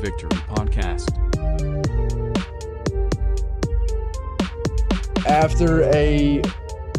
[0.00, 1.08] Victory podcast.
[5.26, 6.42] After a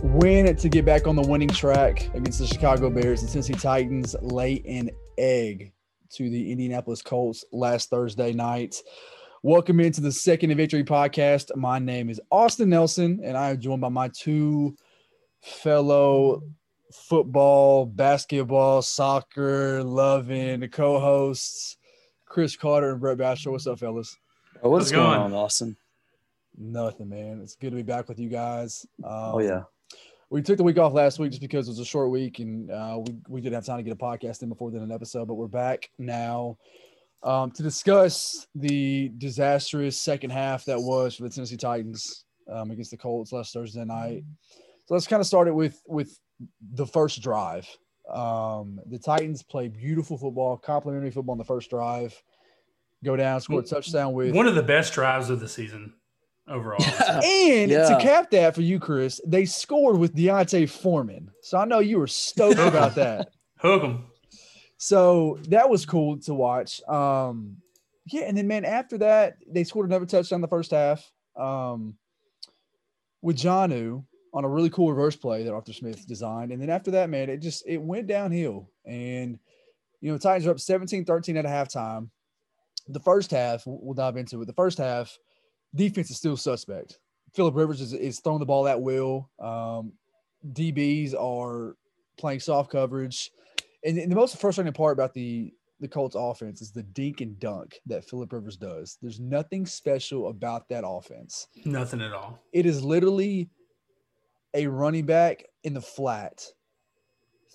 [0.04, 4.16] win to get back on the winning track against the Chicago Bears, the Tennessee Titans
[4.22, 5.74] lay an egg
[6.12, 8.76] to the Indianapolis Colts last Thursday night.
[9.42, 11.56] Welcome into the second victory podcast.
[11.56, 14.76] My name is Austin Nelson, and I am joined by my two
[15.42, 16.44] fellow
[16.94, 21.78] football, basketball, soccer loving co-hosts,
[22.32, 23.52] Chris Carter and Brett Bachelor.
[23.52, 24.18] What's up, fellas?
[24.62, 25.20] what's How's going going?
[25.20, 25.76] on, Austin?
[26.58, 27.42] Nothing, man.
[27.44, 28.86] It's good to be back with you guys.
[29.04, 29.64] Um, oh yeah,
[30.30, 32.72] we took the week off last week just because it was a short week and
[32.72, 35.28] uh, we, we didn't have time to get a podcast in before then an episode,
[35.28, 36.58] but we're back now
[37.24, 42.92] um, to discuss the disastrous second half that was for the Tennessee Titans um, against
[42.92, 44.24] the Colts last Thursday night.
[44.86, 46.18] So let's kind of start it with with
[46.76, 47.68] the first drive.
[48.14, 52.22] Um, the Titans play beautiful football, complimentary football on the first drive.
[53.04, 55.94] Go down, score a touchdown with One of the best drives of the season
[56.48, 56.84] overall.
[57.24, 57.88] And Yeah.
[57.88, 61.32] to cap that for you, Chris, they scored with D'Onta Foreman.
[61.42, 63.30] So I know you were stoked about that.
[63.58, 64.06] Hook 'em.
[64.78, 66.82] So that was cool to watch.
[66.88, 67.58] Um,
[68.08, 71.12] yeah, and then man, after that, they scored another touchdown in the first half.
[71.36, 71.96] Um,
[73.22, 74.04] with Jonnu
[74.34, 76.52] on a really cool reverse play that Arthur Smith designed.
[76.52, 78.70] And then after that, man, it just it went downhill.
[78.86, 79.38] And
[80.00, 82.10] you know, Titans are up 17-13 at a halftime.
[82.88, 84.46] The first half, we'll we'll dive into it.
[84.46, 85.18] The first half,
[85.76, 87.00] defense is still suspect.
[87.34, 89.30] Philip Rivers is, is throwing the ball at will.
[89.40, 89.94] Um,
[90.54, 91.76] DBs are
[92.18, 93.32] playing soft coverage.
[93.86, 97.40] And, and the most frustrating part about the the Colts offense is the dink and
[97.40, 99.00] dunk that Philip Rivers does.
[99.02, 101.48] There's nothing special about that offense.
[101.66, 102.40] Nothing at all.
[102.54, 103.50] It is literally
[104.54, 106.46] a running back in the flat,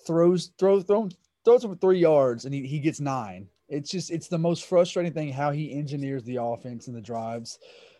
[0.05, 3.47] throws throws throws throws him three yards, and he, he gets nine.
[3.69, 7.59] It's just it's the most frustrating thing how he engineers the offense and the drives.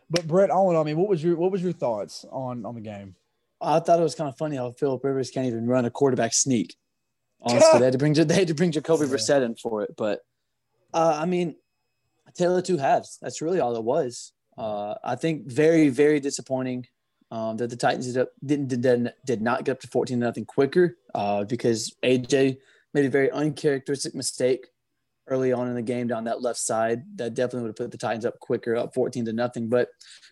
[0.09, 2.65] But Brett, all in all, I mean, what was your what was your thoughts on
[2.65, 3.15] on the game?
[3.59, 6.33] I thought it was kind of funny how Philip Rivers can't even run a quarterback
[6.33, 6.75] sneak.
[7.41, 9.11] Honestly, they had to bring they had to bring Jacoby Yeah.
[9.13, 10.21] Brissett in for it, but
[10.93, 11.55] uh, I mean,
[12.39, 13.17] of two halves.
[13.21, 14.31] That's really all it was.
[14.57, 16.87] Uh, I think very very disappointing
[17.31, 20.45] um, that the Titans did, up, didn't did, did not get up to fourteen nothing
[20.45, 22.57] quicker uh, because AJ
[22.93, 24.67] made a very uncharacteristic mistake
[25.27, 27.97] early on in the game down that left side that definitely would have put the
[27.97, 29.67] Titans up quicker, up 14 to nothing.
[29.67, 29.89] But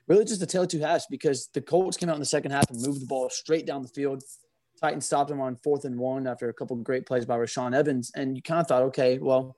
[0.08, 2.70] really just a of two halves because the Colts came out in the second half
[2.70, 4.24] and moved the ball straight down the field.
[4.82, 8.12] Titans stopped them on fourth and one after a couple great plays by Rashaan Evans.
[8.16, 9.56] And you kind of thought, okay, well,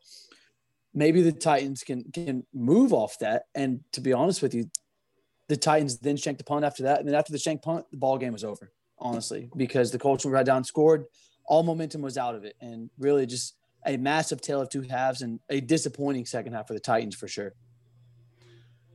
[0.93, 3.43] maybe the Titans can can move off that.
[3.55, 4.69] And to be honest with you,
[5.47, 6.99] the Titans then shanked the punt after that.
[6.99, 10.25] And then after the shank punt, the ball game was over, honestly, because the Colts
[10.25, 11.05] were right down, scored,
[11.45, 12.55] all momentum was out of it.
[12.59, 13.55] And really just
[13.85, 17.27] a massive tale of two halves and a disappointing second half for the Titans for
[17.27, 17.53] sure.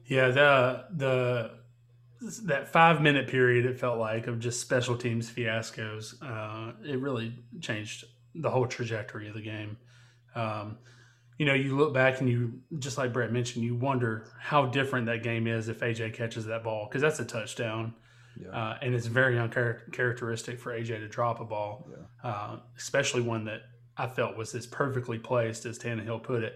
[0.07, 1.51] Yeah, the the
[2.45, 6.15] that five minute period it felt like of just special teams fiascos.
[6.23, 8.05] Uh, it really changed
[8.35, 9.77] the whole trajectory of the game.
[10.35, 10.79] Um,
[11.39, 15.07] you know, you look back and you just like Brett mentioned, you wonder how different
[15.07, 17.95] that game is if AJ catches that ball because that's a touchdown.
[18.41, 18.49] Yeah.
[18.49, 22.31] Uh, and it's very uncharacteristic for AJ to drop a ball, Yeah.
[22.31, 23.63] uh, especially one that
[23.97, 26.55] I felt was as perfectly placed as Tannehill put it.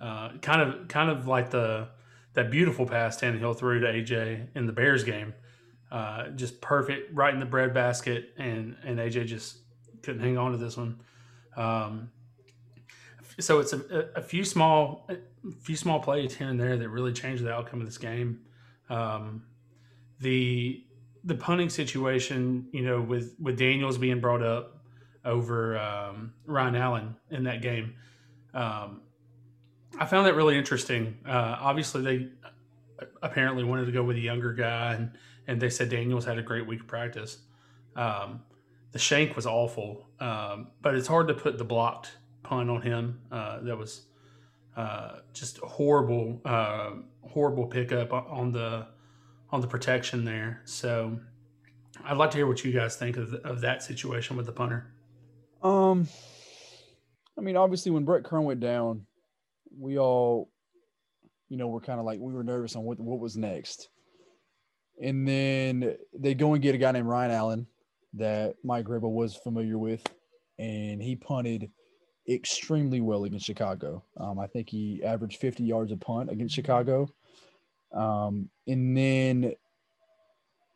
[0.00, 1.88] Uh, kind of, kind of like the
[2.34, 5.34] that beautiful pass Tannehill threw to AJ in the Bears game,
[5.92, 9.58] uh, just perfect, right in the breadbasket, and and AJ just
[10.02, 10.98] couldn't hang on to this one.
[11.56, 12.10] Um,
[13.40, 15.16] so it's a, a few small, a
[15.62, 18.40] few small plays here and there that really changed the outcome of this game.
[18.88, 19.44] Um,
[20.20, 20.84] the
[21.24, 24.78] the punting situation, you know, with with Daniels being brought up
[25.24, 27.94] over um, Ryan Allen in that game,
[28.52, 29.00] um,
[29.98, 31.18] I found that really interesting.
[31.26, 32.28] Uh, obviously, they
[33.22, 35.12] apparently wanted to go with a younger guy, and
[35.46, 37.38] and they said Daniels had a great week of practice.
[37.96, 38.42] Um,
[38.92, 42.12] the shank was awful, um, but it's hard to put the blocked
[42.44, 43.20] punt on him.
[43.32, 44.06] Uh, that was
[44.76, 46.92] uh, just horrible, uh,
[47.22, 48.86] horrible pickup on the
[49.50, 50.62] on the protection there.
[50.64, 51.18] So
[52.04, 54.92] I'd like to hear what you guys think of, of that situation with the punter.
[55.62, 56.08] Um,
[57.38, 59.06] I mean, obviously, when Brett Kern went down,
[59.78, 60.50] we all,
[61.48, 63.88] you know, were kind of like we were nervous on what what was next.
[65.02, 67.66] And then they go and get a guy named Ryan Allen
[68.14, 70.02] that Mike Vrabel was familiar with,
[70.58, 71.70] and he punted
[72.28, 74.02] extremely well against Chicago.
[74.16, 77.08] Um, I think he averaged 50 yards a punt against Chicago.
[77.92, 79.54] Um, and then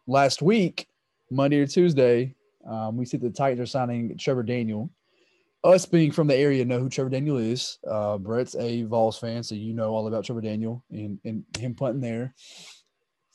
[0.07, 0.89] last week,
[1.31, 2.35] Monday or Tuesday,
[2.67, 4.91] um, we see the Titans are signing Trevor Daniel,
[5.65, 7.79] us being from the area know who Trevor Daniel is.
[7.89, 11.75] Uh, Brett's a Vols fan, so you know all about Trevor Daniel and, and him
[11.75, 12.35] punting there.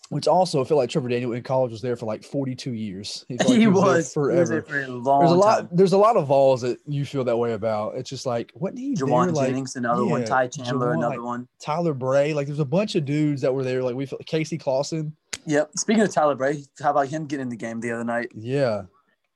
[0.10, 3.26] Which also, I feel like Trevor Daniel in college was there for like 42 years.
[3.28, 4.34] He, like he, he was, was forever.
[4.34, 5.56] He was there for a long there's a lot.
[5.56, 5.70] Time.
[5.72, 7.96] There's a lot of Vols that you feel that way about.
[7.96, 9.46] It's just like, what he Jauan there?
[9.46, 10.26] Jennings, like, another yeah, one.
[10.26, 11.48] Ty Chandler, Jauan, another one.
[11.60, 12.34] Tyler Bray.
[12.34, 13.82] Like, there's a bunch of dudes that were there.
[13.82, 15.16] Like we, Casey Clausen.
[15.46, 15.72] Yep.
[15.78, 18.32] Speaking of Tyler Bray, how about him getting in the game the other night?
[18.36, 18.84] Yeah.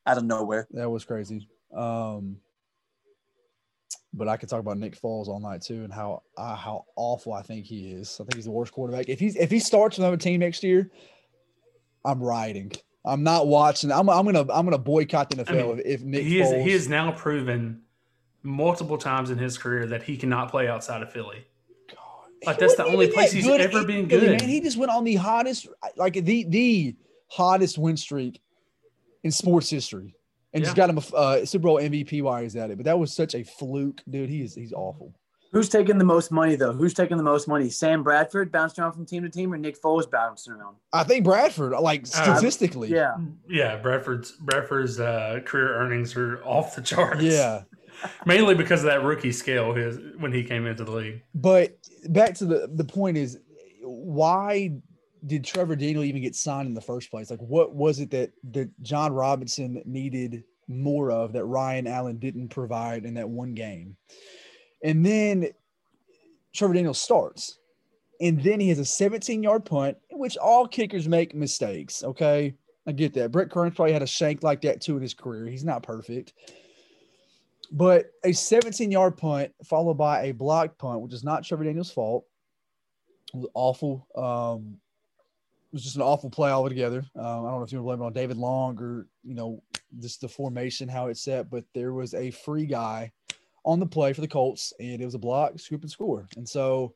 [0.06, 0.68] Out of nowhere.
[0.72, 1.48] That was crazy.
[1.76, 2.38] Um,
[4.18, 7.34] but I could talk about Nick Foles all night too, and how uh, how awful
[7.34, 8.18] I think he is.
[8.20, 9.08] I think he's the worst quarterback.
[9.08, 10.92] If he's if he starts another team next year,
[12.04, 12.72] I'm riding.
[13.06, 13.92] I'm not watching.
[13.92, 16.60] I'm, I'm gonna I'm gonna boycott the NFL I mean, if, Nick he Foles.
[16.60, 17.82] Is, he has now proven
[18.44, 21.46] multiple times in his career that he cannot play outside of Philly.
[21.90, 24.42] God, like that's the only place he's ever been good.
[24.42, 26.96] Man, he just went on the hottest, like the the
[27.30, 28.42] hottest win streak
[29.24, 30.17] in sports history
[30.58, 30.74] and yeah.
[30.74, 32.78] just got him a uh, Super Bowl MVP while he's at it.
[32.78, 34.28] But that was such a fluke, dude.
[34.28, 35.14] He is he's awful.
[35.54, 36.74] Who's taking the most money though?
[36.74, 37.70] Who's taking the most money?
[37.70, 40.78] Sam Bradford bouncing around from team to team, or Nick Foles bouncing around?
[40.92, 42.92] I think Bradford, like uh, statistically.
[42.92, 43.16] Uh, yeah,
[43.48, 43.76] yeah.
[43.78, 47.22] Bradford's Bradford's uh, career earnings are off the charts.
[47.22, 47.62] Yeah,
[48.26, 51.22] mainly because of that rookie scale his when he came into the league.
[51.36, 51.78] But
[52.10, 53.40] back to the the point is,
[53.84, 54.72] why
[55.26, 57.30] did Trevor Daniel even get signed in the first place?
[57.30, 62.50] Like, what was it that that Jon Robinson needed more of that Ryan Allen didn't
[62.50, 63.98] provide in that one game?
[64.84, 65.50] And then
[66.54, 67.60] Trevor Daniel starts,
[68.22, 72.04] and then he has a 17 yard punt, which all kickers make mistakes.
[72.04, 72.56] Okay,
[72.86, 73.32] I get that.
[73.32, 75.46] Brett Kern probably had a shank like that too in his career.
[75.48, 76.34] He's not perfect.
[77.72, 81.92] But a 17 yard punt followed by a blocked punt, which is not Trevor Daniel's
[81.92, 82.26] fault,
[83.34, 84.08] was awful.
[84.16, 84.80] Um,
[85.78, 87.06] was just an awful play altogether.
[87.16, 89.62] Um, I don't know if you blame it on David Long or you know
[90.00, 93.12] just the formation how it's set, but there was a free guy
[93.64, 96.28] on the play for the Colts, and it was a block, scoop, and score.
[96.36, 96.96] And so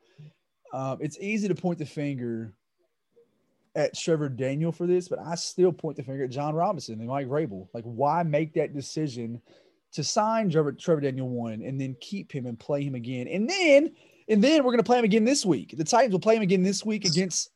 [0.74, 2.54] um, it's easy to point the finger
[3.75, 7.07] at Trevor Daniel for this, but I still point the finger at Jon Robinson and
[7.07, 7.68] Mike Vrabel.
[7.74, 9.42] Like, why make that decision
[9.94, 13.48] to sign Trevor, Trevor Daniel one and then keep him and play him again, and
[13.48, 13.92] then
[14.28, 15.75] and then we're going to play him again this week.
[15.78, 17.51] The Titans will play him again this week against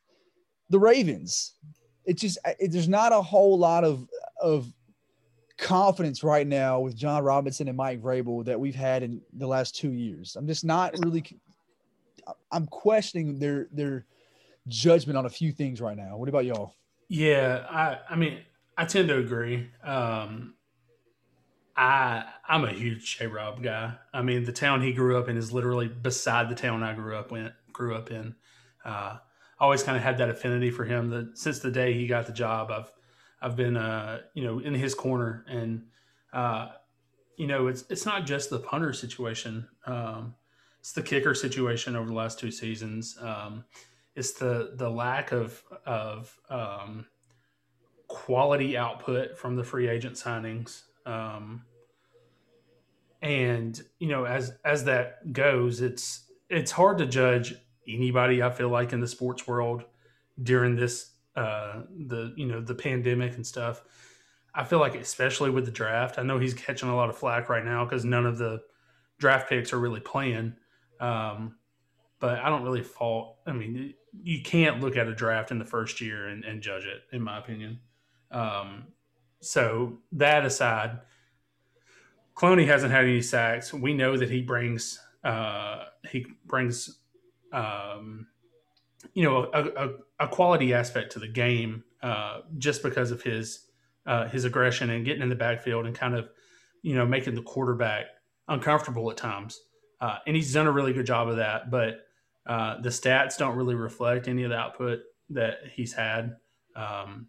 [0.70, 1.54] the Ravens.
[2.04, 4.08] It just it, there's not a whole lot of
[4.40, 4.72] of
[5.58, 9.74] confidence right now with Jon Robinson and Mike Vrabel that we've had in the last
[9.74, 10.36] two years.
[10.36, 11.24] I'm just not really.
[12.50, 14.06] I'm questioning their their
[14.68, 16.16] judgment on a few things right now.
[16.16, 16.74] What about y'all?
[17.08, 18.40] Yeah, I I mean
[18.76, 19.70] I tend to agree.
[19.82, 20.54] Um,
[21.76, 23.94] I I'm a huge J Rob guy.
[24.12, 27.16] I mean the town he grew up in is literally beside the town I grew
[27.16, 27.52] up in.
[27.72, 28.34] Grew up in.
[28.84, 29.18] Uh,
[29.58, 31.10] always kind of had that affinity for him.
[31.10, 32.92] That since the day he got the job, I've
[33.40, 35.86] I've been uh, you know in his corner, and
[36.32, 36.68] uh,
[37.36, 39.68] you know it's it's not just the punter situation.
[39.86, 40.34] Um,
[40.80, 43.18] it's the kicker situation over the last two seasons.
[43.20, 43.64] Um,
[44.14, 47.06] it's the the lack of of um,
[48.08, 50.82] quality output from the free agent signings.
[51.04, 51.64] Um,
[53.22, 57.54] and you know, as as that goes, it's it's hard to judge
[57.88, 59.84] anybody I feel like in the sports world
[60.42, 63.82] during this uh the you know the pandemic and stuff.
[64.54, 67.50] I feel like especially with the draft, I know he's catching a lot of flack
[67.50, 68.62] right now because none of the
[69.18, 70.54] draft picks are really playing.
[70.98, 71.56] Um,
[72.20, 73.36] but I don't really fault.
[73.46, 76.84] I mean, you can't look at a draft in the first year and, and judge
[76.86, 77.80] it, in my opinion.
[78.30, 78.84] Um,
[79.40, 81.00] so that aside,
[82.34, 83.72] Clowney hasn't had any sacks.
[83.72, 86.98] We know that he brings uh, he brings
[87.52, 88.26] um,
[89.14, 93.66] you know, a, a, a, quality aspect to the game uh, just because of his
[94.06, 96.28] uh, his aggression and getting in the backfield and kind of,
[96.82, 98.06] you know, making the quarterback
[98.48, 99.60] uncomfortable at times.
[100.00, 101.70] Uh, and he's done a really good job of that.
[101.70, 102.06] But
[102.46, 105.00] uh, the stats don't really reflect any of the output
[105.30, 106.36] that he's had.
[106.76, 107.28] Um,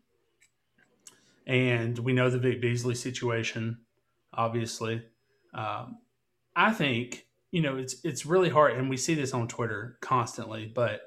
[1.48, 3.80] and we know the Vic Beasley situation,
[4.34, 5.02] obviously.
[5.54, 5.98] Um,
[6.56, 10.72] I think you know, it's it's really hard, and we see this on Twitter constantly.
[10.74, 11.02] But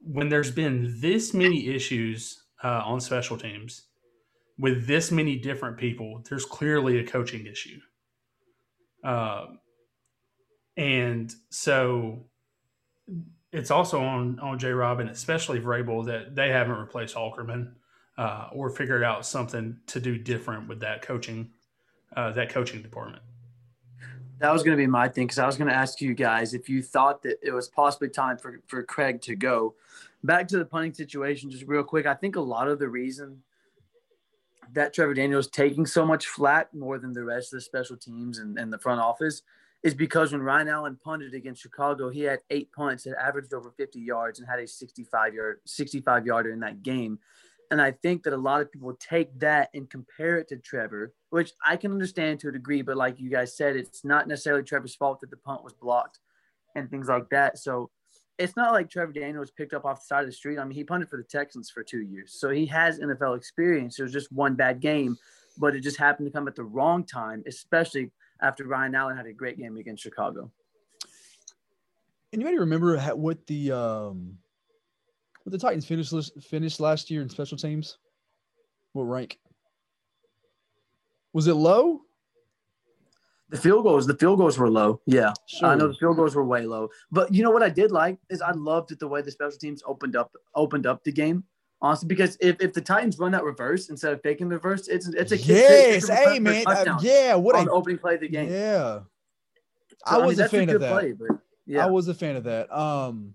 [0.00, 3.86] when there's been this many issues uh, on special teams
[4.58, 7.80] with this many different people, there's clearly a coaching issue.
[9.04, 9.46] Uh,
[10.76, 12.26] and so
[13.52, 14.70] it's also on on J.
[14.70, 17.72] Robin, especially Vrabel, that they haven't replaced Aukerman
[18.16, 21.50] uh, or figured out something to do different with that coaching
[22.16, 23.22] uh, that coaching department.
[24.42, 26.52] That was going to be my thing because I was going to ask you guys
[26.52, 29.76] if you thought that it was possibly time for, for Craig to go.
[30.24, 32.06] Back to the punting situation, just real quick.
[32.06, 33.40] I think a lot of the reason
[34.72, 38.38] that Trevor Daniels taking so much flat more than the rest of the special teams
[38.38, 39.42] and, and the front office
[39.84, 43.70] is because when Ryan Allen punted against Chicago, he had eight punts that averaged over
[43.70, 47.20] 50 yards and had a 65 yard 65 yarder in that game.
[47.72, 51.14] And I think that a lot of people take that and compare it to Trevor,
[51.30, 54.62] which I can understand to a degree, but like you guys said, it's not necessarily
[54.62, 56.18] Trevor's fault that the punt was blocked
[56.76, 57.56] and things like that.
[57.56, 57.88] So
[58.38, 60.58] it's not like Trevor Daniels picked up off the side of the street.
[60.58, 63.98] I mean, he punted for the Texans for two years, so he has NFL experience.
[63.98, 65.16] It was just one bad game,
[65.56, 68.10] but it just happened to come at the wrong time, especially
[68.42, 70.50] after Ryan Allen had a great game against Chicago.
[72.34, 74.36] Anybody remember what the um,
[75.44, 77.98] what the Titans finished finished last year in special teams?
[78.92, 79.38] What rank?
[81.32, 82.02] Was it low?
[83.48, 85.00] The field goals, the field goals were low.
[85.04, 85.68] Yeah, sure.
[85.68, 86.88] I know the field goals were way low.
[87.10, 89.58] But you know what I did like is I loved it the way the special
[89.58, 91.44] teams opened up opened up the game.
[91.82, 95.08] Honestly, because if, if the Titans run that reverse instead of faking the reverse, it's
[95.08, 98.48] it's a yes, hey man, uh, yeah, what on a, opening play of the game.
[98.48, 99.04] Yeah, so,
[100.06, 100.92] I was I mean, a fan a of that.
[100.92, 101.28] Play, but,
[101.66, 101.84] yeah.
[101.84, 102.72] I was a fan of that.
[102.74, 103.34] Um,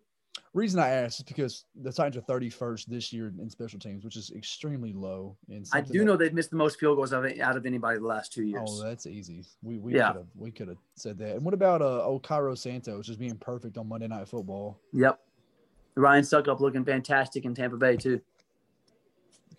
[0.57, 4.17] reason I asked is because the Titans are 31st this year in special teams, which
[4.17, 5.37] is extremely low.
[5.49, 8.05] And I do that, know they've missed the most field goals out of anybody the
[8.05, 8.63] last two years.
[8.67, 9.45] Oh, that's easy.
[9.61, 10.07] We we yeah.
[10.07, 11.35] could have we could have said that.
[11.35, 14.79] And what about uh old Cairo Santos just being perfect on Monday Night Football?
[14.93, 15.19] Yep.
[15.95, 18.19] Ryan Succop looking fantastic in Tampa Bay too.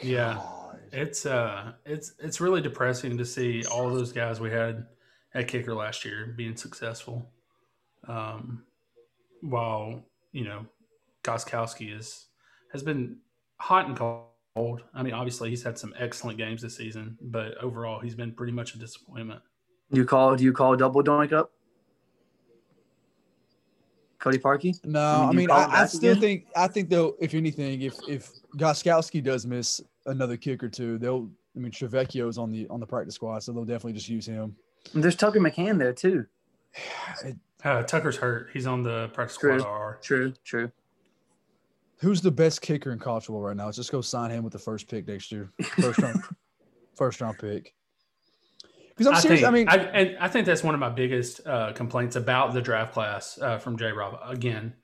[0.02, 0.34] Yeah.
[0.34, 0.80] God.
[0.92, 4.86] It's uh it's it's really depressing to see all those guys we had
[5.34, 7.30] at kicker last year being successful.
[8.06, 8.64] Um
[9.40, 10.02] while,
[10.32, 10.66] you know,
[11.28, 12.26] Gostkowski is
[12.72, 13.16] has been
[13.58, 14.82] hot and cold.
[14.94, 18.52] I mean, obviously he's had some excellent games this season, but overall he's been pretty
[18.52, 19.40] much a disappointment.
[19.90, 20.36] You call?
[20.36, 21.52] Do you call double doink up?
[24.18, 24.84] Cody Parkey?
[24.84, 26.20] No, I mean, I, mean, I, I still again?
[26.20, 30.98] think I think though, if anything, if if Gostkowski does miss another kick or two,
[30.98, 31.28] they'll.
[31.56, 34.54] I mean, Trevecchio's on the on the practice squad, so they'll definitely just use him.
[34.94, 36.26] And there's Tucker McCann there too.
[37.24, 38.50] It, uh, Tucker's hurt.
[38.52, 40.00] He's on the practice true, squad.
[40.00, 40.70] True, true.
[42.00, 43.64] Who's the best kicker in college football right now?
[43.64, 45.50] Let's just go sign him with the first pick next year.
[45.80, 46.22] First round,
[46.94, 47.74] first round pick.
[48.90, 49.40] Because I'm I serious.
[49.40, 52.54] Think, I mean, I, and I think that's one of my biggest uh, complaints about
[52.54, 53.92] the draft class uh, from J.
[53.92, 54.18] Rob.
[54.24, 54.74] Again,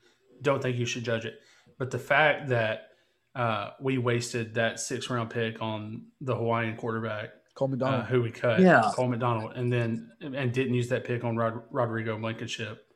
[0.42, 1.40] don't think you should judge it,
[1.78, 2.88] but the fact that
[3.36, 8.22] uh, we wasted that six round pick on the Hawaiian quarterback, Cole McDonald, uh, who
[8.22, 12.18] we cut, yeah, Cole McDonald, and then and didn't use that pick on Rod, Rodrigo
[12.18, 12.86] Blankenship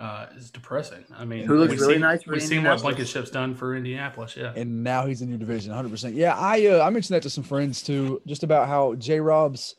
[0.00, 1.04] uh, is depressing.
[1.14, 2.26] I mean, who looks really see, nice.
[2.26, 4.54] we've seen what Blankenship's done for Indianapolis, yeah.
[4.56, 5.90] And now he's in your division, 100.
[5.90, 9.20] percent Yeah, I uh, I mentioned that to some friends too, just about how J.
[9.20, 9.76] Rob's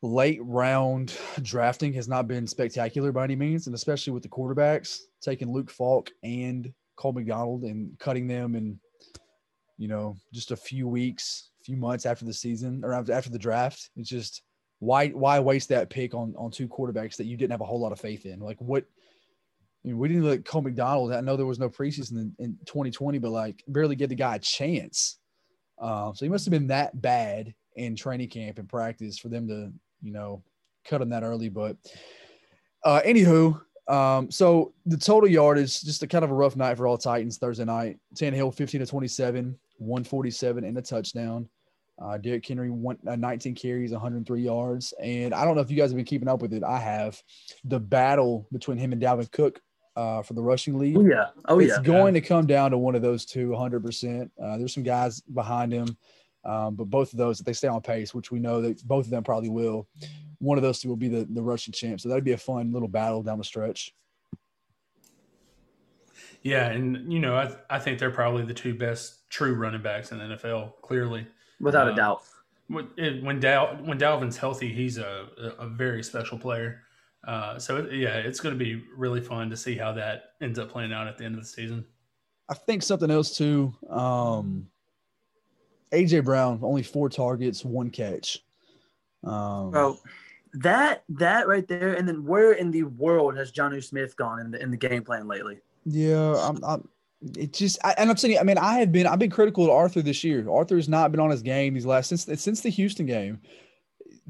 [0.00, 5.00] late round drafting has not been spectacular by any means, and especially with the quarterbacks
[5.20, 8.78] taking Luke Falk and Cole McDonald and cutting them in,
[9.76, 13.38] you know, just a few weeks, a few months after the season or after the
[13.38, 13.90] draft.
[13.96, 14.42] It's just
[14.78, 17.80] why why waste that pick on on two quarterbacks that you didn't have a whole
[17.80, 18.38] lot of faith in?
[18.38, 18.84] Like what
[19.84, 21.12] I mean, we didn't let Cole McDonald.
[21.12, 24.36] I know there was no preseason in, in 2020, but like barely give the guy
[24.36, 25.18] a chance.
[25.80, 29.48] Uh, so he must have been that bad in training camp and practice for them
[29.48, 29.72] to,
[30.02, 30.42] you know,
[30.84, 31.48] cut him that early.
[31.48, 31.78] But
[32.84, 33.58] uh, anywho,
[33.88, 36.98] um, so the total yard is just a kind of a rough night for all
[36.98, 37.98] Titans Thursday night.
[38.14, 41.48] Tannehill 15 to 27, 147 and a touchdown.
[42.00, 42.70] Uh, Derrick Henry
[43.06, 44.94] uh, 19 carries, 103 yards.
[45.02, 46.64] And I don't know if you guys have been keeping up with it.
[46.64, 47.20] I have.
[47.64, 49.60] The battle between him and Dalvin Cook
[50.00, 50.96] uh, for the rushing lead.
[50.96, 51.26] Oh, yeah.
[51.46, 51.78] Oh, it's yeah.
[51.78, 54.30] It's going to come down to one of those two 100%.
[54.42, 55.96] Uh, there's some guys behind him,
[56.44, 59.04] um, but both of those, if they stay on pace, which we know that both
[59.04, 59.86] of them probably will,
[60.38, 62.00] one of those two will be the, the rushing champ.
[62.00, 63.94] So that'd be a fun little battle down the stretch.
[66.42, 66.68] Yeah.
[66.68, 70.18] And, you know, I, I think they're probably the two best true running backs in
[70.18, 71.26] the NFL, clearly.
[71.60, 72.22] Without a uh, doubt.
[72.68, 72.86] When,
[73.22, 75.26] when, Dal, when Dalvin's healthy, he's a,
[75.58, 76.84] a very special player.
[77.26, 80.70] Uh, so yeah, it's going to be really fun to see how that ends up
[80.70, 81.84] playing out at the end of the season.
[82.48, 83.74] I think something else too.
[83.88, 84.66] Um,
[85.92, 88.42] AJ Brown only four targets, one catch.
[89.22, 89.98] Um, Bro,
[90.54, 94.50] that that right there, and then where in the world has Jonnu Smith gone in
[94.50, 95.58] the in the game plan lately?
[95.84, 96.64] Yeah, I'm.
[96.64, 96.88] I'm
[97.36, 99.70] it just I, and I'm saying I mean I have been I've been critical of
[99.70, 100.48] Arthur this year.
[100.50, 103.38] Arthur has not been on his game these last since since the Houston game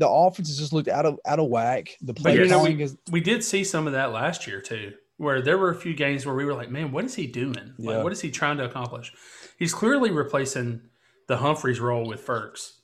[0.01, 1.97] the offense has just looked out of out of whack.
[2.01, 5.59] The play we, is we did see some of that last year too, where there
[5.59, 7.75] were a few games where we were like, man, what is he doing?
[7.77, 7.97] Yeah.
[7.97, 9.13] Like, what is he trying to accomplish?
[9.59, 10.81] He's clearly replacing
[11.29, 12.81] the Humphries role with Ferks,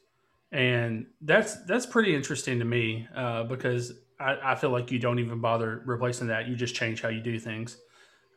[0.53, 5.19] and that's that's pretty interesting to me uh, because I, I, feel like you don't
[5.19, 6.49] even bother replacing that.
[6.49, 7.79] You just change how you do things.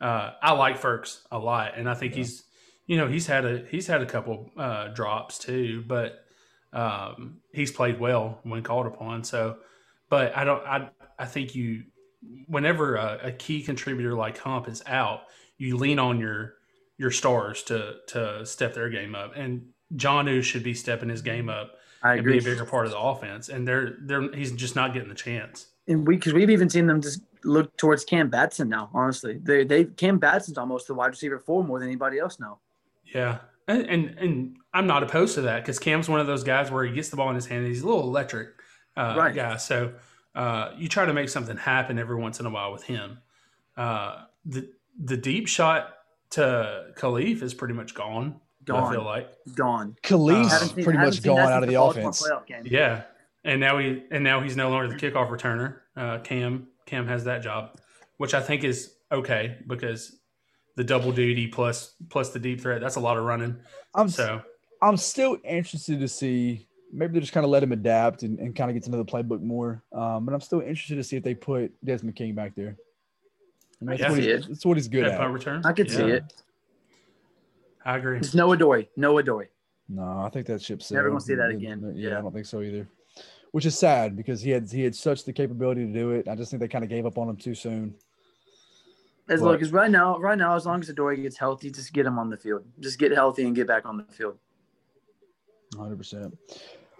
[0.00, 2.18] Uh, I like Ferks a lot, and I think yeah.
[2.18, 2.44] he's
[2.86, 6.24] you know he's had a he's had a couple uh, drops too, but
[6.72, 9.24] um, he's played well when called upon.
[9.24, 9.58] So,
[10.08, 10.64] but I don't.
[10.66, 11.84] I I think you,
[12.46, 15.22] whenever a, a key contributor like Hump is out,
[15.58, 16.54] you lean on your
[16.98, 21.48] your stars to to step their game up, and Jonnu should be stepping his game
[21.48, 22.52] up I and be agree.
[22.52, 23.48] a bigger part of the offense.
[23.48, 25.66] And they're they're he's just not getting the chance.
[25.88, 28.90] And we because we've even seen them just look towards Cam Batson now.
[28.94, 32.58] Honestly, they they Cam Batson's almost the wide receiver four more than anybody else now.
[33.04, 33.38] Yeah.
[33.70, 36.84] And, and and I'm not opposed to that because Cam's one of those guys where
[36.84, 37.60] he gets the ball in his hand.
[37.64, 38.48] And he's a little electric
[38.96, 39.34] uh, Right.
[39.34, 39.56] guy.
[39.56, 39.92] So
[40.34, 43.18] uh, you try to make something happen every once in a while with him.
[43.76, 44.68] Uh, the
[45.02, 45.94] the deep shot
[46.30, 48.40] to Kalif is pretty much gone.
[48.64, 48.84] Gone.
[48.84, 49.96] I feel like gone.
[50.02, 52.26] Kalif's Uh, seen- pretty much gone out of the Baltimore offense.
[52.64, 53.02] yeah.
[53.44, 55.76] And now he and now he's no longer the kickoff returner.
[55.96, 57.78] Uh, Cam Cam has that job,
[58.18, 60.19] which I think is okay because
[60.76, 63.56] the double duty plus plus the deep threat that's a lot of running.
[63.94, 64.40] I'm So
[64.82, 66.66] I'm still interested to see.
[66.92, 68.98] Maybe they just kind of let him adapt and, and kind of get to know
[68.98, 69.82] the playbook more.
[69.92, 72.76] Um, but I'm still interested to see if they put Desmond King back there.
[73.80, 74.48] I mean, that's, I what see he's, it.
[74.48, 75.30] that's what he's good at at.
[75.30, 76.24] return, I could see it.
[77.84, 78.18] I agree.
[78.18, 78.88] It's Noah Doy.
[78.96, 79.48] Noah Doy.
[79.88, 81.12] No, I think that ship's Never sailed.
[81.12, 81.92] gonna see that again.
[81.96, 82.86] Yeah, I don't think so either.
[83.52, 86.28] Which is sad because he had he had such the capability to do it.
[86.28, 87.94] I just think they kind of gave up on him too soon.
[89.30, 92.04] As look, as right now, right now, as long as Doy gets healthy, just get
[92.04, 92.64] him on the field.
[92.80, 94.36] Just get healthy and get back on the field.
[95.76, 95.96] 100.
[95.96, 96.36] percent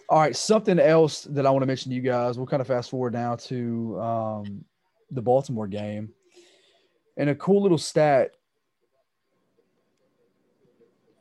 [0.08, 2.38] All right, something else that I want to mention to you guys.
[2.38, 4.64] We'll kind of fast forward now to um,
[5.10, 6.10] the Baltimore game,
[7.16, 8.37] and a cool little stat.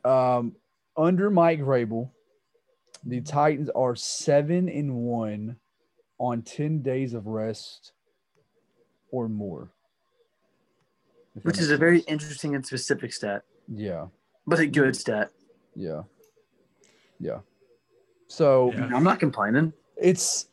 [0.04, 0.54] Um,
[0.96, 2.08] under Mike Vrabel,
[3.04, 5.56] the Titans are seven and one
[6.18, 7.94] on ten days of rest
[9.10, 9.72] or more.
[11.36, 12.10] If that Which is a very sense.
[12.10, 14.06] interesting and specific stat, yeah,
[14.46, 15.30] but a good stat.
[15.76, 16.02] yeah,
[17.20, 17.38] yeah.
[18.28, 18.90] So Yeah.
[18.94, 19.72] I'm not complaining.
[19.96, 20.46] it's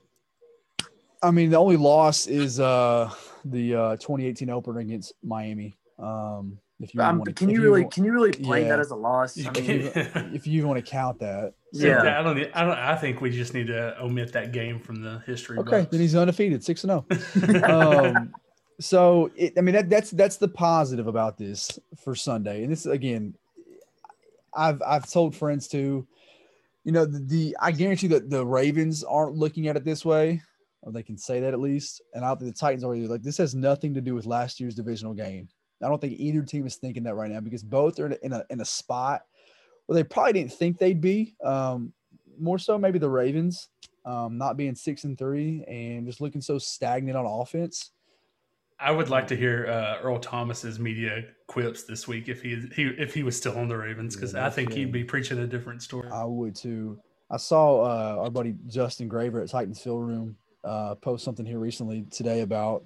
[1.23, 3.09] I mean the only loss is uh
[3.45, 5.77] the uh 2018 opener against Miami.
[5.99, 8.69] Um if you Um, want can you really can you really play Yeah.
[8.69, 9.35] that as a loss?
[9.43, 9.91] I mean,
[10.35, 11.53] if you want to count that.
[11.73, 12.19] Yeah.
[12.19, 12.37] I don't.
[12.55, 12.77] I don't.
[12.77, 15.57] I think we just need to omit that game from the history.
[15.57, 15.91] Okay, books.
[15.91, 17.03] then he's undefeated, 6 and
[17.35, 18.27] 0.
[18.79, 22.63] so it, I mean that that's that's the positive about this for Sunday.
[22.63, 23.35] And this again
[24.53, 26.07] I've I've told friends too
[26.83, 30.41] you know the, the I guarantee that the Ravens aren't looking at it this way
[30.83, 33.07] or they can say that at least and I don't think the Titans are either.
[33.07, 35.49] like this has nothing to do with last year's divisional game.
[35.83, 38.17] I don't think either team is thinking that right now because both are in a,
[38.23, 39.23] in a, in a spot
[39.85, 41.35] where they probably didn't think they'd be.
[41.43, 41.93] Um,
[42.39, 43.69] more so maybe the Ravens
[44.05, 47.91] um, not being six and three and just looking so stagnant on offense.
[48.79, 52.83] I would like to hear uh, Earl Thomas's media quips this week if he, he
[52.83, 55.39] if he was still on the Ravens because Yeah, I think that's he'd be preaching
[55.39, 56.09] a different story.
[56.11, 56.99] I would too.
[57.31, 61.59] I saw uh, our buddy Justin Graver at Titans Field Room uh, post something here
[61.59, 62.83] recently today about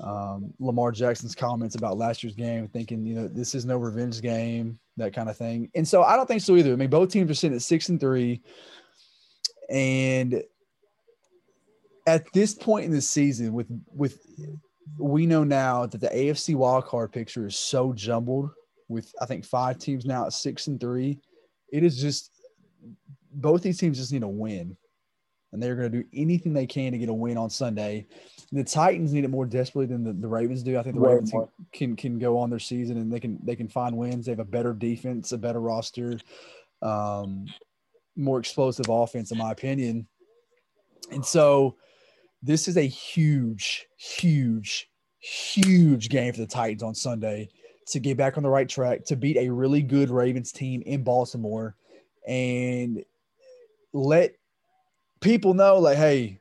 [0.00, 4.22] um, Lamar Jackson's comments about last year's game, thinking you know this is no revenge
[4.22, 5.70] game, that kind of thing.
[5.74, 6.72] And so I don't think so either.
[6.72, 8.40] I mean, both teams are sitting at six and three,
[9.68, 10.42] and
[12.06, 14.18] at this point in the season, with with
[14.98, 18.50] we know now that the AFC wildcard picture is so jumbled
[18.88, 21.18] with I think five teams now at six and three.
[21.72, 22.30] It is just
[23.32, 24.76] both these teams just need a win.
[25.52, 28.08] And they're going to do anything they can to get a win on Sunday.
[28.50, 30.76] The Titans need it more desperately than the, the Ravens do.
[30.76, 33.54] I think the Ravens can, can can go on their season and they can they
[33.54, 34.26] can find wins.
[34.26, 36.18] They have a better defense, a better roster,
[36.82, 37.46] um,
[38.16, 40.08] more explosive offense, in my opinion.
[41.12, 41.76] And so
[42.44, 47.48] this is a huge, huge, huge game for the Titans on Sunday
[47.86, 51.02] to get back on the right track, to beat a really good Ravens team in
[51.02, 51.74] Baltimore
[52.28, 53.02] and
[53.94, 54.34] let
[55.20, 56.38] people know like, hey,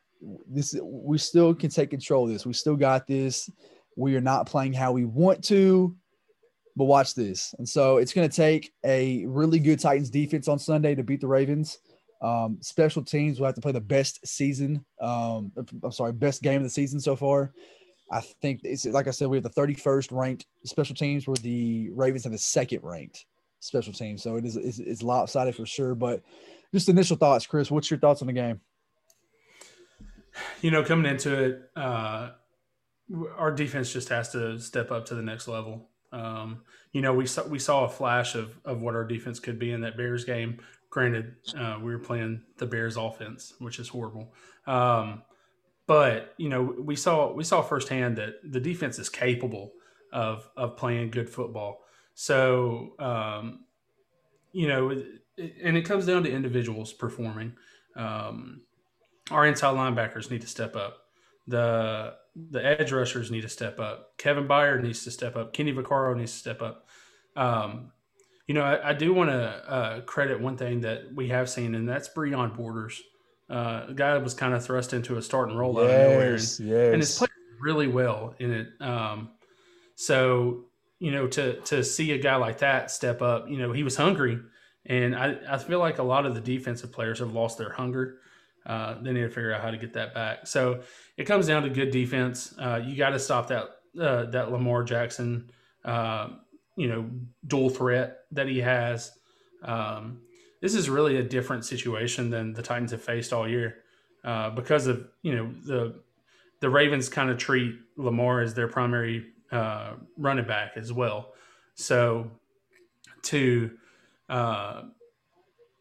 [0.48, 2.46] this we still can take control of this.
[2.46, 3.50] We still got this.
[3.96, 5.96] We are not playing how we want to,
[6.76, 7.56] but watch this.
[7.60, 11.22] And so it's going to take a really good Titans defense on Sunday to beat
[11.22, 11.80] the Ravens.
[12.24, 14.84] Um, special teams will have to play the best season.
[15.02, 15.52] Um,
[15.84, 17.54] I'm sorry, best game of the season so far.
[18.12, 21.90] I think it's like I said, we have the 31st ranked special teams, where the
[21.92, 23.26] Ravens have the second ranked
[23.60, 24.18] special team.
[24.18, 25.96] So it is it's, it's lopsided for sure.
[25.96, 26.22] But
[26.74, 27.70] just initial thoughts, Chris.
[27.70, 28.62] What's your thoughts on the game?
[30.62, 32.30] you know, coming into it, uh,
[33.38, 35.90] our defense just has to step up to the next level.
[36.12, 39.60] Um, you know, we saw we saw a flash of of what our defense could
[39.60, 40.60] be in that Bears game.
[40.94, 44.32] Granted, uh, we were playing the Bears offense, which is horrible.
[44.68, 45.24] Um,
[45.88, 49.72] but you know, we saw we saw firsthand that the defense is capable
[50.12, 51.80] of of playing good football.
[52.14, 53.62] So, um,
[54.52, 57.54] you know, and it comes down to individuals performing.
[57.96, 58.62] Um,
[59.32, 61.00] our inside linebackers need to step up.
[61.48, 64.16] The the edge rushers need to step up.
[64.20, 65.54] Kevin Byard needs to step up.
[65.54, 66.88] Kenny Vaccaro needs to step up.
[67.36, 67.94] Um,
[68.54, 71.74] you know, I, I do want to uh, credit one thing that we have seen,
[71.74, 73.02] and that's Breon Borders.
[73.50, 76.34] Uh, a guy that was kind of thrust into a starting role out of nowhere,
[76.36, 76.60] and, yes.
[76.60, 78.68] and has played really well in it.
[78.80, 79.32] Um,
[79.96, 80.66] so
[81.00, 83.96] you know, to to see a guy like that step up, you know, he was
[83.96, 84.40] hungry,
[84.86, 88.20] and I I feel like a lot of the defensive players have lost their hunger.
[88.68, 90.46] Uh, they need to figure out how to get that back.
[90.46, 90.84] So
[91.18, 92.54] it comes down to good defense.
[92.60, 95.50] Uh, you got to stop that uh, that Lamar Jackson,
[95.84, 96.28] uh,
[96.76, 97.10] you know,
[97.48, 99.12] dual threat that he has.
[99.64, 100.22] Um,
[100.62, 103.78] this is really a different situation than the Titans have faced all year
[104.24, 106.02] uh, because of you know the
[106.62, 111.34] the Ravens kind of treat Lamar as their primary uh, running back as well.
[111.76, 112.32] So
[113.24, 113.72] to
[114.30, 114.84] uh,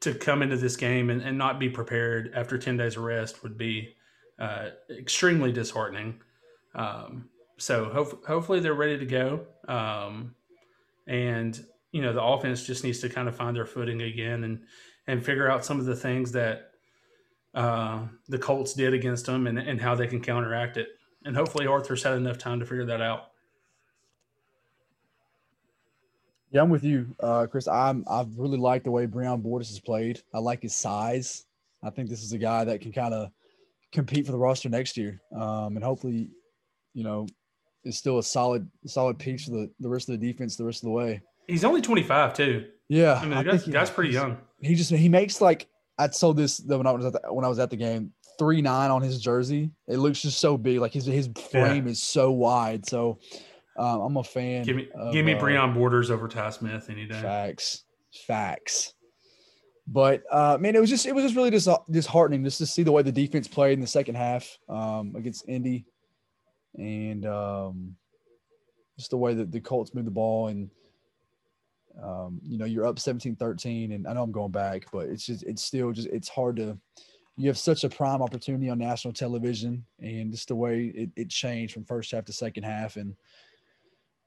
[0.01, 3.45] to come into this game and, and not be prepared after 10 days of rest
[3.45, 3.95] would be
[4.41, 6.21] uh, extremely disheartening.
[6.75, 9.47] Um, so ho- hopefully they're ready to go.
[9.69, 10.35] Um,
[11.07, 14.65] and, you know, the offense just needs to kind of find their footing again and,
[15.07, 16.71] and figure out some of the things that
[17.55, 20.89] uh, the Colts did against them and, and how they can counteract it.
[21.25, 23.29] And hopefully Arthur's had enough time to figure that out.
[26.51, 27.67] Yeah, I'm with you, uh, Chris.
[27.67, 30.21] I'm I really like the way Breon Borders has played.
[30.35, 31.47] I like his size.
[31.83, 33.31] I think this is a guy that can kind of
[33.91, 36.29] compete for the roster next year, um, and hopefully,
[36.93, 37.27] you know,
[37.85, 40.83] is still a solid solid piece for the, the rest of the defense the rest
[40.83, 41.21] of the way.
[41.49, 42.67] He's only 25 too.
[42.89, 44.39] Yeah, I mean, guy's, guy's pretty young.
[44.61, 45.69] He just he makes like
[45.99, 48.63] I saw this when I was at the, when I was at the game three
[48.63, 49.71] nine on his jersey.
[49.89, 50.79] It looks just so big.
[50.79, 51.93] Like his his frame yeah.
[51.93, 52.87] is so wide.
[52.87, 53.19] So
[53.79, 54.65] um, I'm a fan.
[54.65, 57.21] Give me, of, give me uh, Breon Borders over Tye Smith any day.
[57.21, 57.85] Facts,
[58.27, 58.95] facts.
[59.87, 62.83] But uh, man, it was just it was just really dis- disheartening just to see
[62.83, 65.87] the way the defense played in the second half um, against Indy,
[66.77, 67.97] and um,
[68.97, 70.71] just the way that the Colts move the ball and
[72.03, 75.43] um, you know you're up 17-13 and I know I'm going back, but it's just
[75.45, 76.79] it's still just it's hard to
[77.37, 81.31] you have such a prime opportunity on national television and just the way it, it
[81.31, 83.15] changed from first half to second half and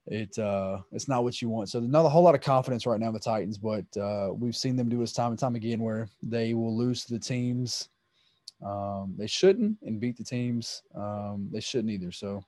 [0.07, 1.69] it uh it's not what you want.
[1.69, 4.29] So there's not a whole lot of confidence right now in the Titans, but uh
[4.33, 7.19] we've seen them do this time and time again where they will lose to the
[7.19, 7.89] teams
[8.65, 12.11] um they shouldn't and beat the teams um they shouldn't either.
[12.11, 12.43] So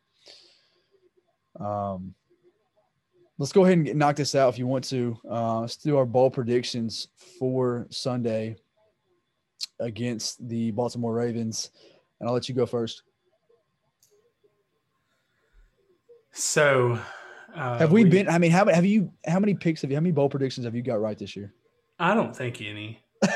[1.59, 2.13] um
[3.37, 5.17] let's go ahead and get, knock this out if you want to.
[5.29, 7.07] Uh let's do our bowl predictions
[7.39, 8.55] for Sunday
[9.79, 11.71] against the Baltimore Ravens.
[12.19, 13.03] And I'll let you go first.
[16.31, 16.99] So
[17.55, 18.29] uh, have we, we, been?
[18.29, 19.11] I mean, how have you?
[19.25, 19.97] How many picks have you?
[19.97, 21.53] How many bowl predictions have you got right this year?
[21.97, 23.01] I don't think any.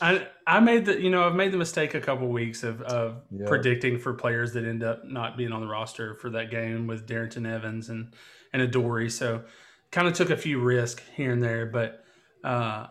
[0.00, 2.82] I I made the you know I've made the mistake a couple of weeks of
[2.82, 3.48] of yep.
[3.48, 7.06] predicting for players that end up not being on the roster for that game with
[7.06, 8.14] Darrynton Evans and
[8.52, 9.10] and Adoree.
[9.10, 9.42] So
[9.90, 12.04] kind of took a few risks here and there, but
[12.42, 12.86] uh,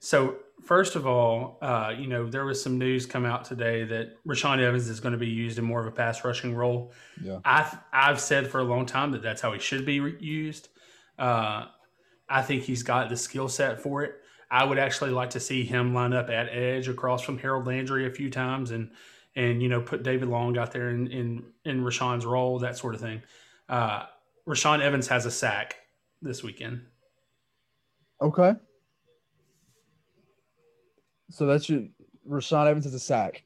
[0.00, 4.22] so first of all, uh, you know, there was some news come out today that
[4.24, 6.92] Rashaan Evans is going to be used in more of a pass rushing role.
[7.22, 7.38] Yeah.
[7.44, 10.68] I've, I've said for a long time that that's how he should be used.
[11.18, 11.66] Uh,
[12.28, 14.19] I think he's got the skill set for it.
[14.50, 18.06] I would actually like to see him line up at edge across from Harold Landry
[18.06, 18.90] a few times and,
[19.36, 22.94] and, you know, put David Long out there in, in, in Rashaan's role, that sort
[22.94, 23.22] of thing.
[23.68, 24.06] Uh,
[24.48, 25.76] Rashaan Evans has a sack
[26.20, 26.82] this weekend.
[28.20, 28.54] Okay.
[31.30, 31.84] So that's your
[32.28, 33.44] Rashaan Evans is a sack.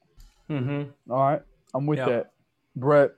[0.50, 0.90] Mm-hmm.
[1.12, 1.42] All right,
[1.74, 2.08] I'm with yep.
[2.08, 2.32] that.
[2.76, 3.10] Brett.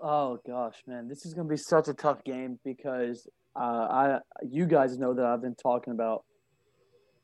[0.00, 4.66] Oh gosh, man, this is gonna be such a tough game because uh, I, you
[4.66, 6.24] guys know that I've been talking about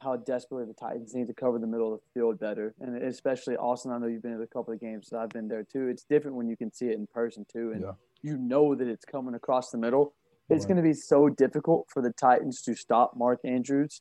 [0.01, 3.57] how desperately the Titans need to cover the middle of the field better, and especially
[3.57, 3.91] Austin.
[3.91, 5.89] I know you've been at a couple of games, so I've been there too.
[5.89, 7.93] It's different when you can see it in person too, and yeah.
[8.23, 10.15] you know that it's coming across the middle.
[10.51, 10.69] It's right.
[10.69, 14.01] going to be so difficult for the Titans to stop Mark Andrews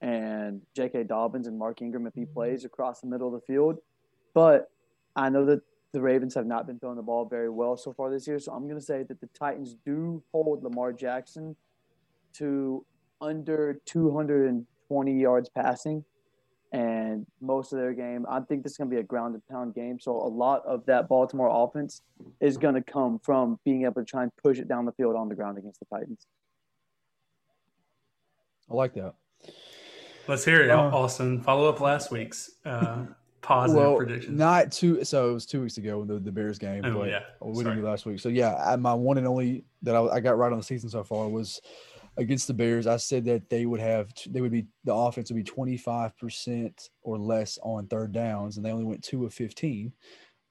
[0.00, 1.04] and J.K.
[1.04, 3.78] Dobbins and Mark Ingram if he plays across the middle of the field.
[4.34, 4.68] But
[5.14, 5.60] I know that
[5.92, 8.38] the Ravens have not been throwing the ball very well so far this year.
[8.38, 11.56] So I'm going to say that the Titans do hold Lamar Jackson
[12.38, 12.84] to
[13.20, 16.04] under 220 yards passing.
[16.72, 19.46] And most of their game, I think this is going to be a ground and
[19.46, 19.98] pound game.
[20.00, 22.02] So a lot of that Baltimore offense
[22.40, 25.16] is going to come from being able to try and push it down the field
[25.16, 26.26] on the ground against the Titans.
[28.70, 29.14] I like that.
[30.28, 31.40] Let's hear it, uh, Austin.
[31.40, 33.06] Follow up last week's uh,
[33.42, 34.36] positive well, predictions.
[34.36, 35.04] Not two.
[35.04, 36.84] So it was two weeks ago the, the Bears game.
[36.84, 37.20] Oh, but yeah.
[37.40, 38.18] We didn't do last week.
[38.18, 41.04] So yeah, my one and only that I, I, got right on the season so
[41.04, 41.60] far was
[42.16, 45.44] against the Bears, I said that they would have they would be the offense would
[45.44, 49.92] be 25% or less on third downs, and they only went two of 15.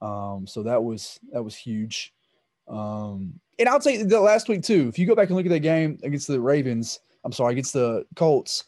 [0.00, 2.12] Um, so that was that was huge.
[2.68, 4.88] Um, and I'll say the last week too.
[4.88, 7.72] If you go back and look at that game against the Ravens, I'm sorry, against
[7.72, 8.64] the Colts,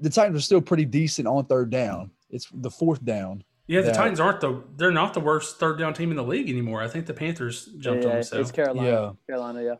[0.00, 2.10] the Titans are still pretty decent on third down.
[2.30, 3.44] It's the fourth down.
[3.66, 6.24] Yeah, the that- Titans aren't the they're not the worst third down team in the
[6.24, 6.82] league anymore.
[6.82, 8.44] I think the Panthers jumped yeah, on it's them.
[8.44, 8.88] So Carolina.
[8.88, 9.12] Yeah.
[9.28, 9.74] Carolina, yeah.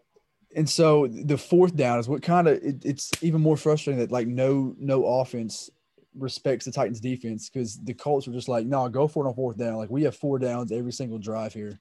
[0.57, 4.11] And so the fourth down is what kind of it, it's even more frustrating that
[4.11, 5.71] like no no offense
[6.19, 9.35] respects the Titans defense because the Colts were just like no go for it on
[9.35, 11.79] fourth down like we have four downs every single drive here,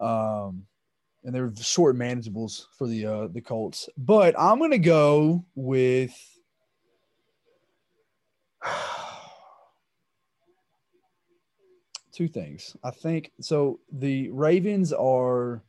[0.00, 0.64] um,
[1.24, 3.88] and they're short manageables for the uh, the Colts.
[3.96, 6.14] But I'm gonna go with.
[12.12, 12.76] Two things.
[12.84, 13.80] I think so.
[13.90, 15.64] The Ravens are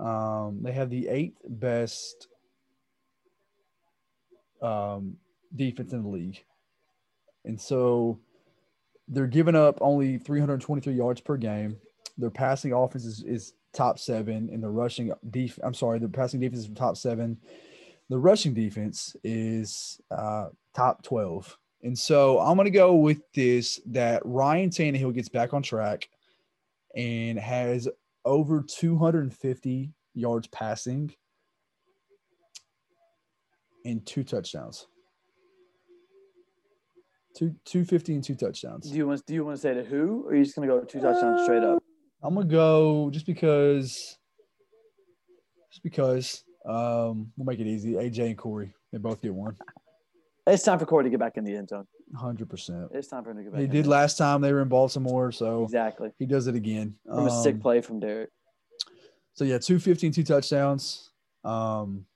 [0.00, 2.28] um, they have the eighth best
[4.62, 5.16] um,
[5.54, 6.42] defense in the league.
[7.44, 8.18] And so
[9.08, 11.76] they're giving up only 323 yards per game.
[12.16, 16.40] Their passing offense is, is top seven, and the rushing def- I'm sorry, the passing
[16.40, 17.38] defense is top seven.
[18.08, 21.56] The rushing defense is uh, top 12.
[21.82, 26.08] And so I'm going to go with this that Ryan Tannehill gets back on track
[26.94, 27.88] and has
[28.24, 31.14] over 250 yards passing
[33.84, 34.86] and two touchdowns.
[37.36, 38.90] Two 250 and two touchdowns.
[38.90, 40.66] Do you want do you want to say to who, or are you just gonna
[40.66, 41.82] go two touchdowns straight up?
[42.22, 44.18] I'm gonna go just because
[45.70, 47.94] just because um we'll make it easy.
[47.94, 48.74] AJ and Corey.
[48.92, 49.56] They both get one.
[50.46, 51.86] It's time for Corey to get back in the end zone.
[52.16, 52.88] Hundred percent.
[52.92, 53.60] It's time for him to go back.
[53.60, 53.90] He did there.
[53.90, 56.96] last time they were in Baltimore, so exactly he does it again.
[57.06, 58.30] from a sick Um, play from Derrick.
[59.34, 61.10] So yeah, 215, two touchdowns.
[61.44, 62.06] Um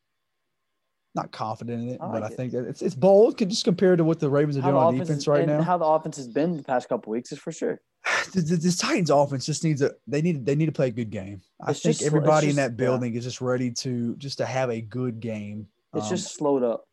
[1.15, 2.37] not confident in it, I but like I it.
[2.37, 4.95] think it's it's bold can just compare to what the Ravens are How doing on
[4.95, 5.63] offense defense right and now.
[5.63, 7.81] How the offense has been the past couple weeks is for sure.
[8.35, 11.41] this Titans offense just needs a they need they need to play a good game.
[11.65, 14.71] I It's think just everybody in that building is just ready to just to have
[14.71, 15.69] a good game.
[15.95, 16.89] It's Um, just slowed up.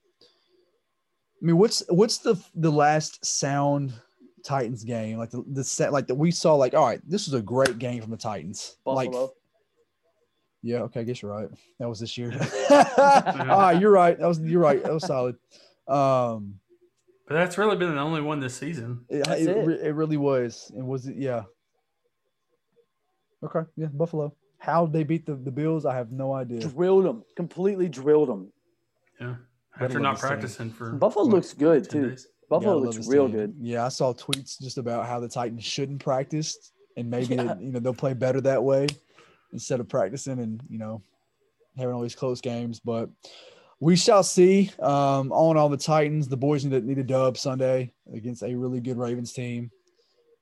[1.42, 3.94] I mean, what's what's the the last sound
[4.44, 7.34] Titans game like the the set like that we saw like all right this was
[7.34, 9.34] a great game from the Titans like Buffalo.
[10.64, 11.50] yeah okay I guess you're right
[11.80, 12.32] that was this year
[12.72, 15.36] all right you're right that was you're right that was solid
[15.88, 16.56] um
[17.28, 19.06] but that's really been the only one this season.
[19.08, 19.82] it, it, it.
[19.82, 21.44] it really was and was it yeah
[23.44, 27.24] okay yeah Buffalo how they beat the the Bills I have no idea drilled them.
[27.36, 28.52] Completely drilled them.
[29.20, 29.36] Yeah.
[29.74, 30.28] Gotta After not this team.
[30.30, 32.10] practicing for Buffalo what, looks good too.
[32.10, 32.28] days?
[32.50, 33.36] Buffalo Yeah, looks real team.
[33.38, 33.56] good.
[33.60, 37.58] Yeah, I saw tweets just about how the Titans shouldn't practice, and maybe Yeah.
[37.60, 38.88] you know they'll play better that way
[39.54, 41.02] instead of practicing and you know
[41.78, 42.80] having all these close games.
[42.82, 43.10] But
[43.80, 44.70] we shall see.
[44.80, 48.44] Um, all in all, the Titans, the boys need a, need a dub Sunday against
[48.44, 49.72] a really good Ravens team.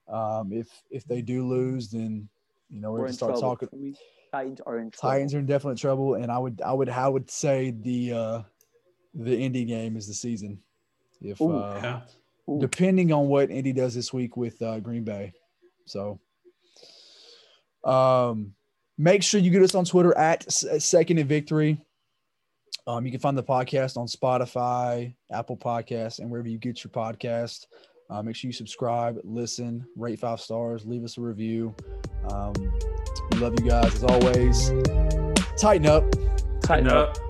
[0.08, 2.28] Um, if if they do lose, then
[2.72, 3.56] you know we're We're going to start trouble.
[3.58, 3.70] talking.
[3.74, 3.96] We,
[4.32, 5.12] Titans are in trouble.
[5.13, 8.42] Titans are in definite trouble, and I would I would I would say the uh,
[9.13, 10.60] the Indy game is the season.
[11.22, 11.58] If Ooh.
[11.58, 12.02] uh, Yeah.
[12.54, 12.60] Ooh.
[12.60, 15.34] depending on what Indy does this week with uh, Green Bay.
[15.86, 16.19] So,
[17.84, 18.54] um,
[18.98, 21.80] make sure you get us on Twitter at Second and Victory.
[22.88, 26.91] Um, you can find the podcast on Spotify, Apple Podcasts, and wherever you get your
[26.91, 27.67] podcast.
[28.10, 31.76] Uh, make sure you subscribe, listen, rate five stars, leave us a review.
[32.32, 32.54] Um,
[33.32, 34.69] we love you guys as always.
[35.60, 36.10] Tighten up.
[36.62, 37.10] Tighten Tighten up.
[37.15, 37.29] up.